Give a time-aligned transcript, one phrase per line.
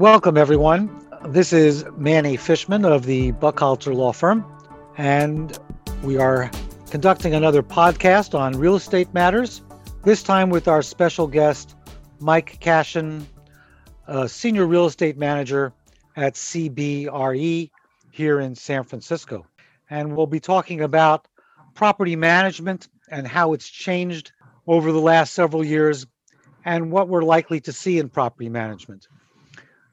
[0.00, 0.90] Welcome, everyone.
[1.28, 4.44] This is Manny Fishman of the Buckhalter Law Firm,
[4.98, 5.56] and
[6.02, 6.50] we are
[6.90, 9.62] conducting another podcast on real estate matters,
[10.02, 11.76] this time with our special guest,
[12.18, 13.24] Mike Cashin,
[14.08, 15.72] a senior real estate manager
[16.16, 17.70] at CBRE
[18.10, 19.46] here in San Francisco.
[19.88, 21.28] And we'll be talking about
[21.74, 24.32] property management and how it's changed
[24.66, 26.04] over the last several years
[26.64, 29.06] and what we're likely to see in property management.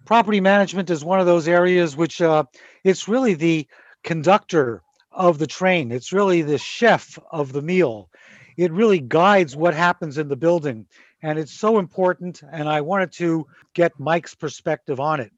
[0.05, 2.44] Property management is one of those areas which uh,
[2.84, 3.68] it's really the
[4.04, 5.92] conductor of the train.
[5.92, 8.09] It's really the chef of the meal.
[8.58, 10.88] It really guides what happens in the building.
[11.22, 12.42] And it's so important.
[12.52, 15.32] And I wanted to get Mike's perspective on it.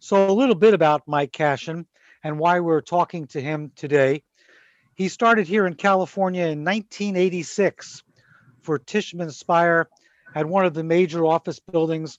[0.00, 1.86] So, a little bit about Mike Cashin
[2.22, 4.22] and why we're talking to him today.
[4.94, 8.02] He started here in California in 1986
[8.62, 9.88] for Tishman Speyer
[10.34, 12.18] at one of the major office buildings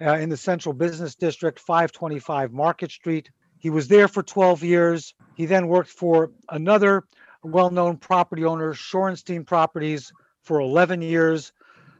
[0.00, 3.30] uh, in the Central Business District, 525 Market Street.
[3.58, 5.14] He was there for 12 years.
[5.34, 7.04] He then worked for another
[7.42, 11.52] well known property owner, Shorenstein Properties, for 11 years.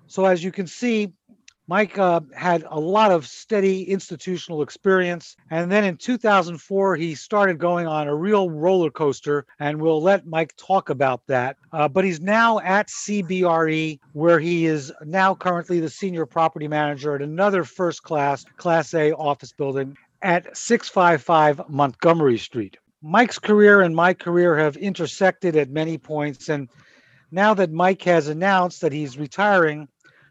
[0.07, 1.13] So, as you can see,
[1.69, 5.37] Mike uh, had a lot of steady institutional experience.
[5.51, 9.45] And then in 2004, he started going on a real roller coaster.
[9.61, 11.59] And we'll let Mike talk about that.
[11.73, 17.15] Uh, but he's now at CBRE, where he is now currently the senior property manager
[17.15, 22.79] at another first class, Class A office building at 655 Montgomery Street.
[23.03, 26.49] Mike's career and my career have intersected at many points.
[26.49, 26.71] And
[27.31, 29.87] now that Mike has announced that he's retiring,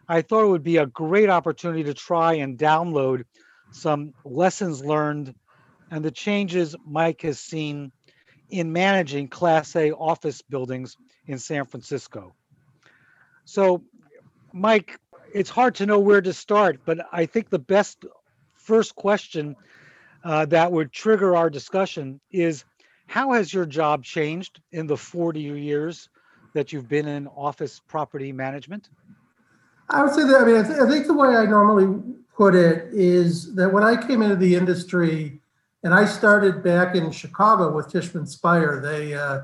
[0.08, 3.24] I thought it would be a great opportunity to try and download
[3.72, 5.36] some lessons learned
[5.92, 7.92] and the changes Mike has seen
[8.50, 12.36] in managing Class A office buildings in San Francisco.
[13.46, 13.84] So,
[14.54, 15.00] Mike,
[15.34, 18.06] it's hard to know where to start, but I think the best
[18.54, 19.56] first question
[20.24, 22.66] uh, that would trigger our discussion is
[23.08, 26.10] how has your job changed in the 40 years
[26.54, 28.90] that you've been in office property management?
[29.90, 32.02] I would say that, I mean, I, th- I, think the way I normally
[32.36, 35.42] put it is that when I came into the industry
[35.84, 39.42] and I started back in Chicago with Tishman Speyer, they uh,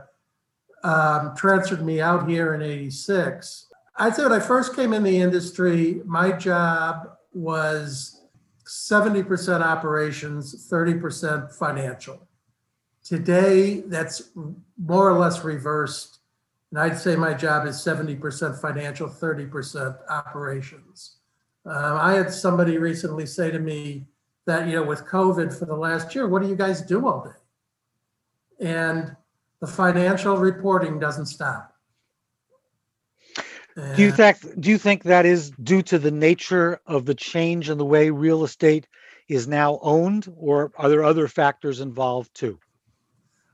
[0.83, 3.67] um, transferred me out here in 86.
[3.95, 8.21] I'd say when I first came in the industry, my job was
[8.65, 12.27] 70% operations, 30% financial.
[13.03, 14.29] Today, that's
[14.77, 16.12] more or less reversed
[16.73, 21.17] and I'd say my job is 70% financial, 30% operations.
[21.67, 24.07] Um, I had somebody recently say to me
[24.47, 27.25] that, you know, with COVID for the last year, what do you guys do all
[27.25, 28.67] day?
[28.67, 29.15] And
[29.61, 31.75] the financial reporting doesn't stop.
[33.95, 37.69] do you think do you think that is due to the nature of the change
[37.69, 38.87] in the way real estate
[39.27, 42.59] is now owned or are there other factors involved too?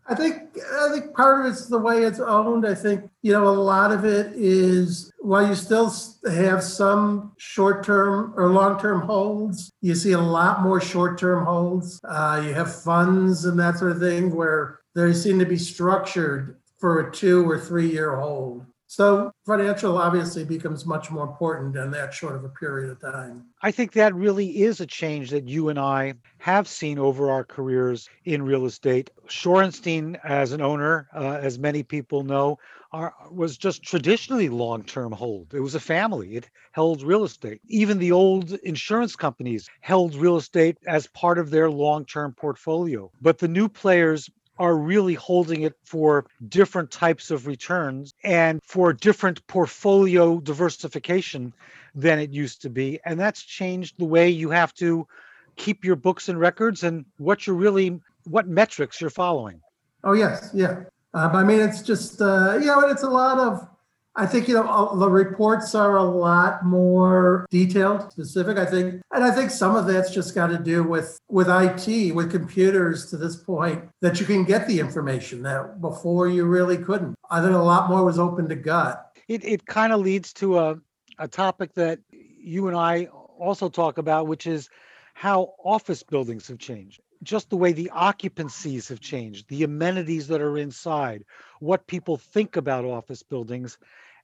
[0.10, 2.66] I think I think part of it's the way it's owned.
[2.66, 5.94] I think you know a lot of it is while you still
[6.32, 12.00] have some short-term or long-term holds, you see a lot more short-term holds.
[12.04, 16.58] Uh, you have funds and that sort of thing where they seem to be structured
[16.80, 18.66] for a two or three-year hold.
[18.90, 23.46] So financial obviously becomes much more important in that short of a period of time.
[23.62, 27.44] I think that really is a change that you and I have seen over our
[27.44, 29.12] careers in real estate.
[29.28, 32.58] Shorenstein, as an owner, uh, as many people know,
[32.92, 35.54] are, was just traditionally long-term hold.
[35.54, 36.36] It was a family.
[36.36, 37.62] It held real estate.
[37.68, 43.12] Even the old insurance companies held real estate as part of their long-term portfolio.
[43.22, 48.92] But the new players are really holding it for different types of returns and for
[48.94, 51.54] different portfolio diversification
[51.96, 53.00] than it used to be.
[53.06, 55.08] And that's changed the way you have to
[55.56, 59.62] keep your books and records and what you're really, what metrics you're following.
[60.04, 60.52] Oh, yes.
[60.54, 60.84] Yeah.
[61.14, 63.68] Um, I mean, it's just, uh, you know, it's a lot of
[64.20, 68.58] I think you know the reports are a lot more detailed, specific.
[68.58, 72.14] I think, and I think some of that's just got to do with with IT,
[72.14, 76.78] with computers to this point that you can get the information that before you really
[76.78, 77.16] couldn't.
[77.32, 79.10] I think a lot more was open to gut.
[79.30, 80.78] It it kind of leads to a
[81.18, 83.06] a topic that you and I
[83.40, 84.70] also talk about, which is
[85.14, 90.40] how office buildings have changed just the way the occupancies have changed, the amenities that
[90.40, 91.26] are inside,
[91.60, 93.78] what people think about office buildings,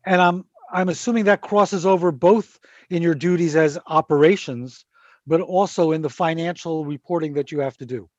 [0.06, 2.60] and I'm I'm assuming that crosses over both
[2.90, 4.86] in your duties as operations,
[5.26, 8.10] but also in the financial reporting that you have to do.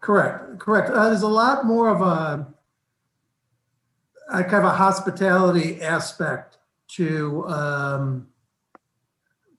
[0.00, 0.90] Correct, correct.
[0.90, 2.46] Uh, there's a lot more of a,
[4.32, 8.28] a kind of a hospitality aspect to um,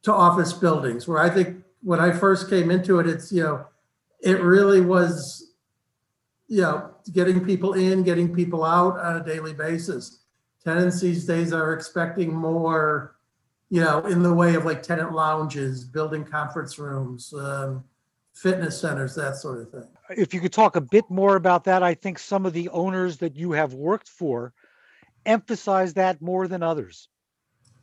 [0.04, 3.66] to office buildings, where I think when I first came into it, it's, you know,
[4.22, 5.52] it really was,
[6.48, 10.20] you know, getting people in, getting people out on a daily basis.
[10.64, 13.16] Tenants these days are expecting more,
[13.70, 17.84] you know, in the way of like tenant lounges, building conference rooms, um,
[18.34, 19.88] fitness centers, that sort of thing.
[20.10, 23.18] If you could talk a bit more about that, I think some of the owners
[23.18, 24.54] that you have worked for
[25.26, 27.10] emphasize that more than others.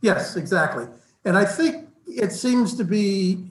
[0.02, 0.86] Yes, exactly.
[1.24, 3.50] And I think it seems to be,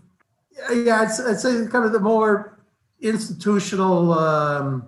[0.71, 2.59] yeah, I'd, I'd say kind of the more
[3.01, 4.87] institutional um,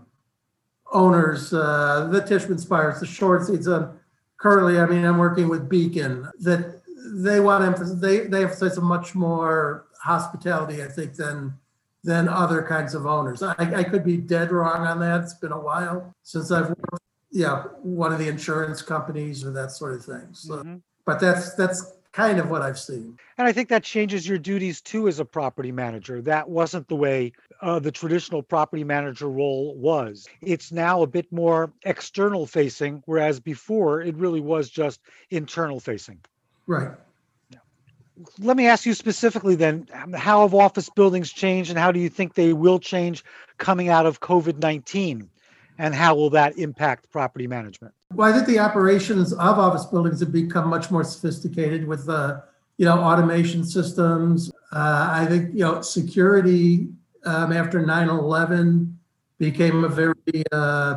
[0.94, 3.68] owners, uh, the Tishman Speyers, the Short Seeds.
[3.68, 3.97] Um,
[4.38, 6.82] currently, I mean, I'm working with Beacon that
[7.14, 11.54] they want to emphasize, they, they emphasize a much more hospitality, I think, than
[12.04, 13.44] than other kinds of owners.
[13.44, 15.22] I, I could be dead wrong on that.
[15.24, 19.72] It's been a while since I've worked, yeah, one of the insurance companies or that
[19.72, 20.28] sort of thing.
[20.32, 20.82] So, Mhm.
[21.06, 23.18] but that's that's kind of what I've seen.
[23.38, 26.22] And I think that changes your duties too as a property manager.
[26.22, 30.28] That wasn't the way uh, the traditional property manager role was.
[30.42, 36.20] It's now a bit more external facing, whereas before it really was just internal facing.
[36.66, 36.92] Right.
[38.40, 42.00] Let me ask you specifically then um, how have office buildings changed and how do
[42.00, 43.24] you think they will change
[43.60, 45.30] coming out of COVID 19?
[45.80, 47.94] And how will that impact property management?
[48.14, 52.42] Well, I think the operations of office buildings have become much more sophisticated with, uh,
[52.78, 54.50] you know, automation systems.
[54.72, 56.88] Uh, I think, you know, security
[57.26, 58.94] um, after 9/11
[59.38, 60.16] became a very,
[60.52, 60.96] uh,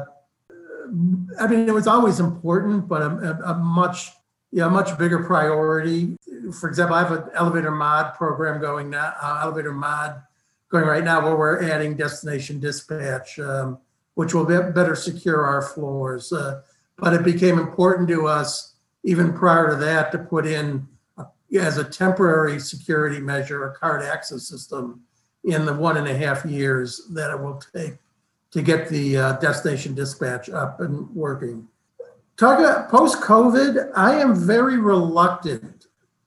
[1.39, 4.11] I mean, it was always important, but a, a, much,
[4.53, 6.17] yeah, a much bigger priority.
[6.59, 10.23] For example, I have an elevator mod program going now, uh, elevator mod
[10.69, 13.79] going right now, where we're adding destination dispatch, um,
[14.15, 16.33] which will be better secure our floors.
[16.33, 16.63] Uh,
[17.01, 20.87] but it became important to us even prior to that to put in
[21.19, 21.25] uh,
[21.59, 25.01] as a temporary security measure a card access system
[25.45, 27.95] in the one and a half years that it will take
[28.51, 31.67] to get the uh, destination dispatch up and working.
[32.37, 35.87] Talk about post COVID, I am very reluctant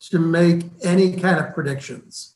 [0.10, 2.34] to make any kind of predictions.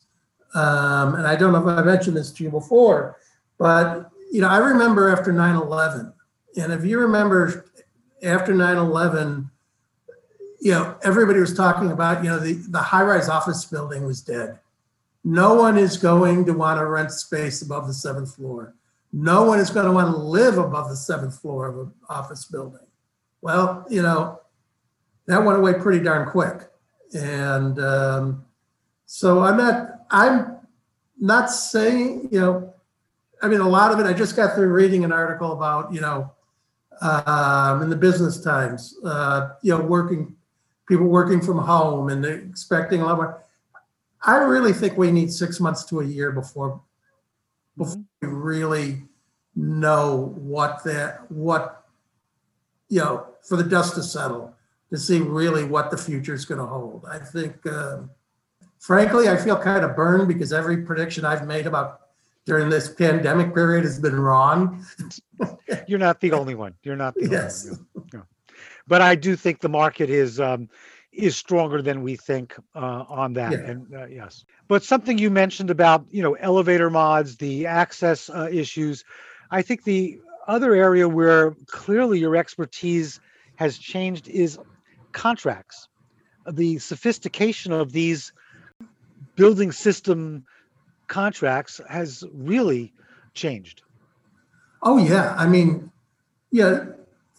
[0.54, 3.18] Um, and I don't know if I mentioned this to you before,
[3.58, 6.12] but you know, I remember after 9 11,
[6.60, 7.67] and if you remember
[8.22, 9.50] after 9-11
[10.60, 14.58] you know everybody was talking about you know the, the high-rise office building was dead.
[15.24, 18.74] No one is going to want to rent space above the seventh floor.
[19.12, 22.44] No one is going to want to live above the seventh floor of an office
[22.46, 22.86] building.
[23.40, 24.40] Well you know
[25.26, 26.68] that went away pretty darn quick.
[27.14, 28.44] And um,
[29.08, 30.58] so i'm not i'm
[31.18, 32.74] not saying you know
[33.42, 36.00] i mean a lot of it i just got through reading an article about you
[36.00, 36.30] know
[37.00, 40.34] um, in the business times, uh, you know, working
[40.88, 43.44] people working from home and expecting a lot more.
[44.22, 46.80] I really think we need six months to a year before
[47.76, 49.02] before we really
[49.54, 51.84] know what that what
[52.88, 54.54] you know for the dust to settle
[54.90, 57.04] to see really what the future is going to hold.
[57.10, 58.10] I think, um,
[58.78, 62.00] frankly, I feel kind of burned because every prediction I've made about
[62.46, 64.84] during this pandemic period has been wrong.
[65.86, 66.74] You're not the only one.
[66.82, 68.06] You're not the only one.
[68.12, 68.20] Yeah.
[68.86, 70.68] But I do think the market is um,
[71.12, 73.52] is stronger than we think uh, on that.
[73.52, 73.58] Yeah.
[73.58, 78.48] And uh, yes, but something you mentioned about you know elevator mods, the access uh,
[78.50, 79.04] issues.
[79.50, 83.20] I think the other area where clearly your expertise
[83.56, 84.58] has changed is
[85.12, 85.88] contracts.
[86.50, 88.32] The sophistication of these
[89.36, 90.44] building system
[91.06, 92.92] contracts has really
[93.34, 93.82] changed.
[94.82, 95.90] Oh yeah, I mean,
[96.50, 96.84] yeah,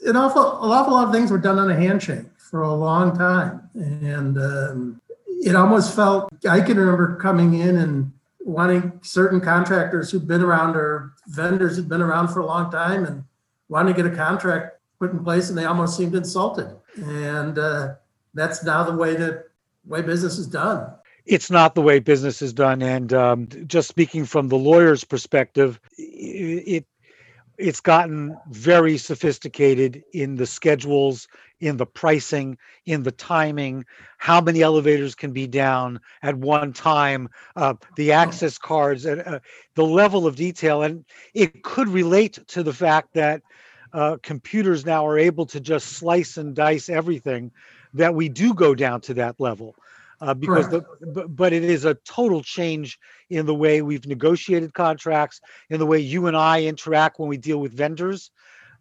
[0.06, 3.18] an awful, an awful lot of things were done on a handshake for a long
[3.18, 5.02] time, and um,
[5.42, 6.30] it almost felt.
[6.50, 11.90] I can remember coming in and wanting certain contractors who'd been around or vendors who'd
[11.90, 13.24] been around for a long time and
[13.68, 16.76] wanting to get a contract put in place, and they almost seemed insulted.
[16.98, 17.96] And uh,
[18.34, 19.46] that's now the way that
[19.86, 20.92] way business is done.
[21.26, 25.80] it's not the way business is done and um, just speaking from the lawyer's perspective
[25.98, 26.86] it
[27.60, 31.28] it's gotten very sophisticated in the schedules
[31.60, 33.86] in the pricing in the timing
[34.18, 39.40] how many elevators can be down at one time uh, the access cards and uh,
[39.76, 40.84] the level of detail.
[40.84, 43.42] And it could relate to the fact that
[43.92, 47.52] uh, computers now are able to just slice and dice everything
[47.94, 49.76] that we do go down to that level
[50.22, 50.84] uh, because the
[51.14, 53.00] but, but it is a total change
[53.30, 57.38] in the way we've negotiated contracts in the way you and i interact when we
[57.38, 58.32] deal with vendors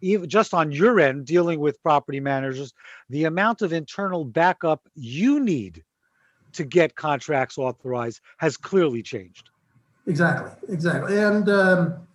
[0.01, 2.73] even just on your end dealing with property managers
[3.11, 5.85] the amount of internal backup you need
[6.53, 9.51] to get contracts authorized has clearly changed
[10.09, 11.19] Exactly, exactly.
[11.19, 12.07] And, um,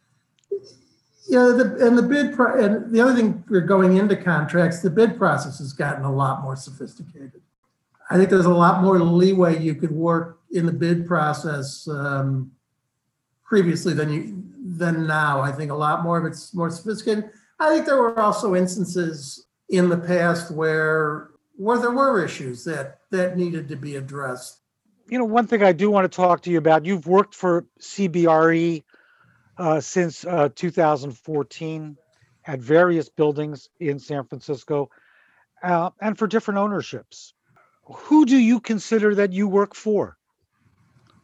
[1.27, 4.89] yeah, the, and the bid, pro- and the other thing, we're going into contracts, the
[4.89, 7.41] bid process has gotten a lot more sophisticated.
[8.09, 12.51] I think there's a lot more leeway you could work in the bid process um,
[13.43, 14.43] previously than you,
[14.77, 15.41] than now.
[15.41, 17.29] I think a lot more of it's more sophisticated.
[17.59, 22.99] I think there were also instances in the past where, where there were issues that,
[23.11, 24.59] that needed to be addressed.
[25.07, 27.65] You know, one thing I do want to talk to you about, you've worked for
[27.79, 28.83] CBRE
[29.57, 31.97] uh, since uh, 2014
[32.45, 34.89] at various buildings in San Francisco
[35.61, 37.33] uh, and for different ownerships.
[37.85, 40.17] Who do you consider that you work for?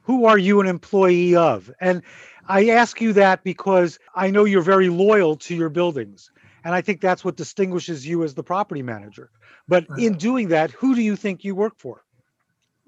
[0.03, 1.71] Who are you an employee of?
[1.79, 2.01] And
[2.47, 6.31] I ask you that because I know you're very loyal to your buildings.
[6.63, 9.29] And I think that's what distinguishes you as the property manager.
[9.67, 12.03] But in doing that, who do you think you work for?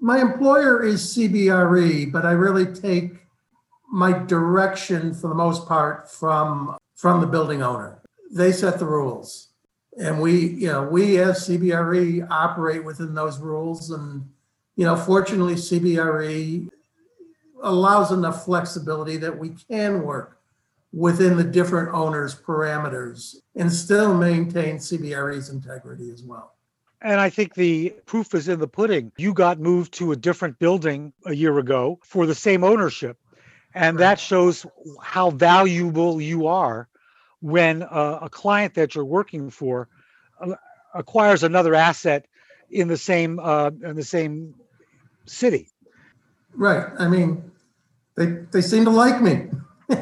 [0.00, 3.12] My employer is CBRE, but I really take
[3.90, 8.02] my direction for the most part from from the building owner.
[8.30, 9.51] They set the rules.
[9.98, 14.26] And we, you know, we as CBRE operate within those rules and
[14.76, 16.68] you know, fortunately CBRE
[17.62, 20.38] allows enough flexibility that we can work
[20.92, 26.54] within the different owners' parameters and still maintain CBRE's integrity as well.
[27.00, 29.10] And I think the proof is in the pudding.
[29.16, 33.18] You got moved to a different building a year ago for the same ownership.
[33.74, 34.66] And that shows
[35.02, 36.88] how valuable you are
[37.42, 39.88] when uh, a client that you're working for
[40.40, 40.54] uh,
[40.94, 42.26] acquires another asset
[42.70, 44.54] in the same uh, in the same
[45.26, 45.68] city.
[46.54, 46.86] Right.
[46.98, 47.50] I mean,
[48.14, 49.50] they they seem to like me.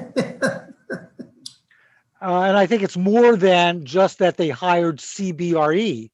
[2.23, 6.11] Uh, and I think it's more than just that they hired CBRE,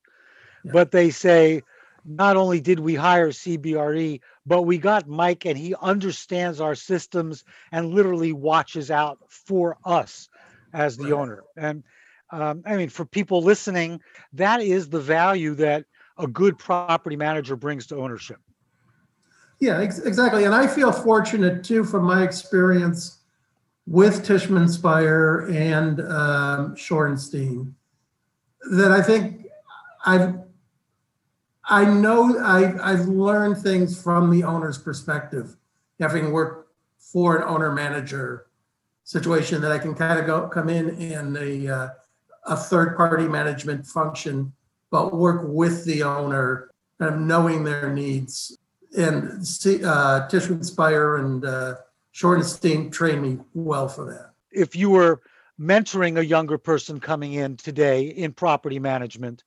[0.63, 0.71] Yeah.
[0.73, 1.63] but they say
[2.05, 7.43] not only did we hire CBRE, but we got Mike and he understands our systems
[7.73, 10.29] and literally watches out for us
[10.77, 11.13] as the Right.
[11.13, 11.43] owner.
[11.57, 11.83] And
[12.31, 14.01] um, I mean, for people listening,
[14.33, 15.85] that is the value that
[16.19, 18.39] a good property manager brings to ownership.
[19.61, 20.45] Yeah, ex- exactly.
[20.45, 23.21] And I feel fortunate too, from my experience
[23.87, 27.73] with Tishman Speyer and um, Shorenstein,
[28.71, 29.47] that I think
[30.05, 30.35] I've
[31.69, 35.57] I know I, I've learned things from the owner's perspective,
[35.99, 38.46] having worked for an owner manager
[39.07, 41.89] situation that I can kind of go come in in a uh,
[42.45, 44.53] a third party management function,
[44.91, 46.71] but work with the owner,
[47.01, 48.59] kind of knowing their needs
[48.97, 51.75] and see, uh, Tishman Speyer and uh,
[52.15, 54.31] Shorenstein trained me well for that.
[54.51, 55.21] If you were
[55.61, 59.45] mentoring a younger person coming in today in property management,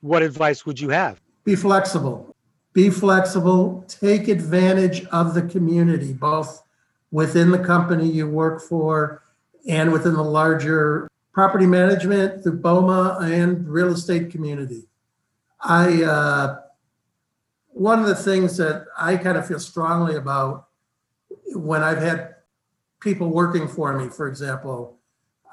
[0.00, 1.20] what advice would you have?
[1.44, 2.34] Be flexible.
[2.72, 3.84] Be flexible.
[3.88, 6.62] Take advantage of the community, both
[7.10, 9.22] within the company you work for
[9.68, 14.88] and within the larger property management, the BOMA, and real estate community.
[15.60, 16.60] I uh,
[17.68, 20.68] one of the things that I kind of feel strongly about
[21.54, 22.34] when I've had
[23.00, 24.98] people working for me, for example,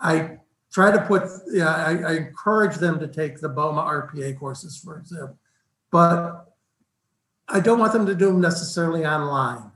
[0.01, 0.39] I
[0.71, 4.97] try to put, yeah, I, I encourage them to take the BOMA RPA courses, for
[4.97, 5.37] example,
[5.91, 6.53] but
[7.47, 9.71] I don't want them to do them necessarily online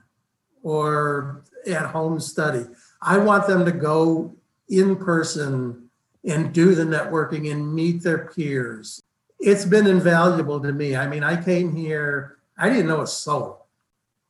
[0.64, 2.66] or at home study.
[3.02, 4.36] I want them to go
[4.70, 5.90] in person
[6.26, 9.02] and do the networking and meet their peers.
[9.40, 10.96] It's been invaluable to me.
[10.96, 13.66] I mean, I came here, I didn't know a soul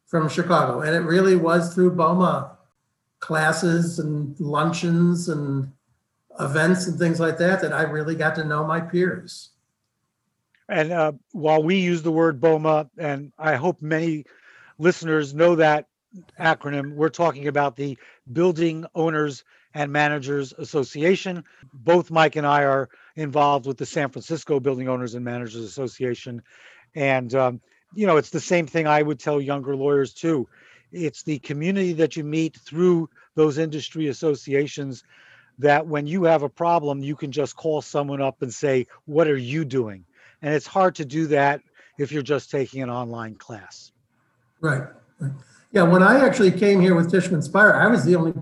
[0.08, 2.52] from Chicago, and it really was through BOMA
[3.20, 5.72] classes and luncheons and
[6.40, 9.50] events and things like that that I really got to know my peers.
[10.70, 14.26] And uh, while we use the word BOMA, and I hope many
[14.78, 15.88] listeners know that
[16.40, 17.98] acronym, we're talking about the
[18.32, 21.44] Building Owners and Managers Association.
[21.74, 26.42] Both Mike and I are involved with the San Francisco Building Owners and Managers Association.
[26.96, 27.62] And, um,
[27.94, 30.48] you know, it's the same thing I would tell younger lawyers too.
[30.92, 35.04] It's the community that you meet through those industry associations
[35.60, 39.28] that when you have a problem, you can just call someone up and say, What
[39.28, 40.06] are you doing?
[40.42, 41.62] And it's hard to do that
[41.98, 43.92] if you're just taking an online class.
[44.62, 44.84] Right.
[45.20, 45.32] right.
[45.72, 48.34] Yeah, when I actually came here with Tishman Speyer, I was the only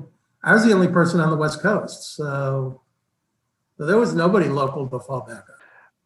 [0.44, 2.16] I was the only person on the West Coast.
[2.16, 2.82] So,
[3.78, 5.56] so there was nobody local to fall back on.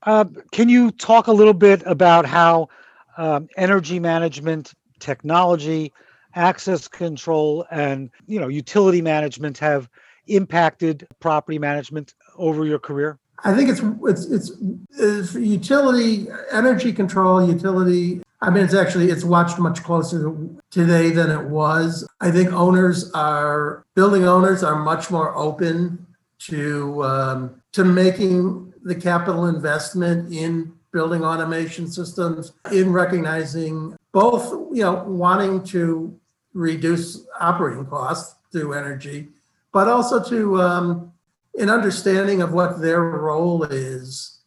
[0.04, 2.70] Uh, can you talk a little bit about how
[3.18, 5.94] um, energy management, technology,
[6.34, 9.90] access control, and you know utility management have
[10.28, 13.20] impacted property management over your career?
[13.44, 14.52] I think it's it's it's,
[14.98, 18.22] it's utility energy control utility.
[18.42, 20.36] I mean, it's actually it's watched much closer
[20.72, 22.08] today than it was.
[22.20, 26.08] I think owners are building owners are much more open
[26.48, 34.84] to um, to making the capital investment in building automation systems, in recognizing both you
[34.84, 36.18] know wanting to
[36.54, 39.30] reduce operating costs through energy,
[39.72, 41.14] but also to um,
[41.60, 44.40] an understanding of what their role is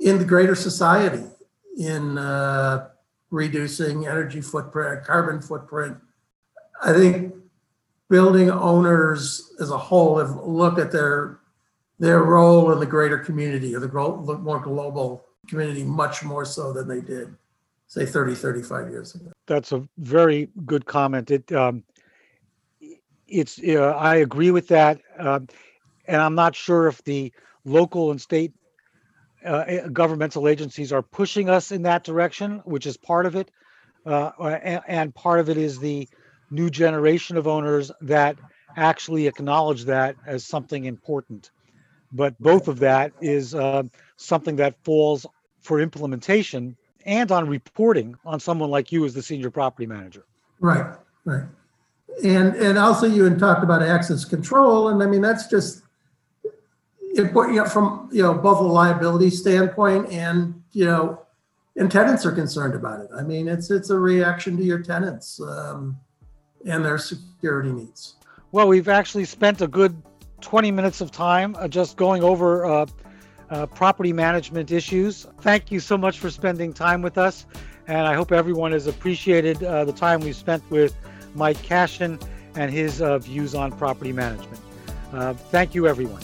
[0.00, 1.24] in the greater society
[1.76, 2.88] in uh,
[3.32, 5.96] reducing energy footprint, carbon footprint.
[6.84, 7.34] I think
[8.08, 11.40] building owners as a whole have looked at their
[11.98, 16.86] their role in the greater community or the more global community much more so than
[16.88, 17.34] they did
[17.86, 21.84] say 30 35 years ago that's a very good comment it um,
[23.28, 25.46] it's uh, i agree with that um,
[26.06, 27.32] and i'm not sure if the
[27.64, 28.52] local and state
[29.44, 33.50] uh, governmental agencies are pushing us in that direction, which is part of it.
[34.04, 36.08] Uh, and, and, part of it is the
[36.50, 38.36] new generation of owners that
[38.76, 41.50] actually acknowledge that as something important.
[42.12, 43.84] But both of that is uh,
[44.16, 45.24] something that falls
[45.60, 50.24] for implementation and on reporting on someone like you as the senior property manager.
[50.60, 50.94] Right,
[51.24, 51.44] right.
[52.22, 55.82] And and also you had talked about access control, and I mean that's just
[57.18, 61.22] important, you know, from, you know, both a liability standpoint and, you know,
[61.76, 63.10] and tenants are concerned about it.
[63.16, 65.98] I mean, it's, it's a reaction to your tenants um,
[66.66, 68.16] and their security needs.
[68.52, 70.00] Well, we've actually spent a good
[70.42, 72.86] 20 minutes of time uh, just going over uh,
[73.50, 75.26] uh, property management issues.
[75.40, 77.46] Thank you so much for spending time with us.
[77.86, 80.94] And I hope everyone has appreciated uh, the time we've spent with
[81.34, 82.18] Mike Cashin
[82.54, 84.60] and his uh, views on property management.
[85.50, 86.22] Thank you, everyone.